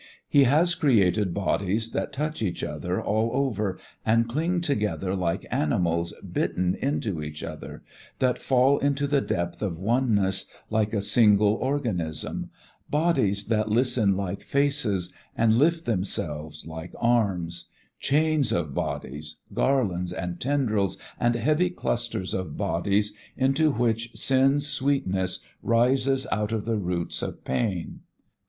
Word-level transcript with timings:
He 0.27 0.45
nas 0.45 0.73
created 0.73 1.31
bodies 1.31 1.91
that 1.91 2.11
touch 2.11 2.41
each 2.41 2.63
other 2.63 2.99
all 2.99 3.29
over 3.35 3.77
and 4.03 4.27
cling 4.27 4.59
together 4.61 5.15
like 5.15 5.45
animals 5.51 6.11
bitten 6.27 6.73
into 6.73 7.21
each 7.21 7.43
other, 7.43 7.83
that 8.17 8.41
fall 8.41 8.79
into 8.79 9.05
the 9.05 9.21
depth 9.21 9.61
of 9.61 9.79
oneness 9.79 10.47
like 10.71 10.95
a 10.95 11.03
single 11.03 11.53
organism; 11.53 12.49
bodies 12.89 13.43
that 13.43 13.69
listen 13.69 14.17
like 14.17 14.41
faces 14.41 15.13
and 15.37 15.59
lift 15.59 15.85
themselves 15.85 16.65
like 16.65 16.95
arms; 16.99 17.65
chains 17.99 18.51
of 18.51 18.73
bodies, 18.73 19.35
garlands 19.53 20.11
and 20.11 20.39
tendrils 20.39 20.97
and 21.19 21.35
heavy 21.35 21.69
clusters 21.69 22.33
of 22.33 22.57
bodies 22.57 23.13
into 23.37 23.69
which 23.71 24.15
sin's 24.17 24.65
sweetness 24.65 25.41
rises 25.61 26.25
out 26.31 26.51
of 26.51 26.65
the 26.65 26.79
roots 26.79 27.21
of 27.21 27.45
pain. 27.45 27.99